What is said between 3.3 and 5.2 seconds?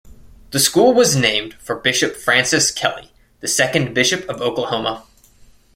the second bishop of Oklahoma.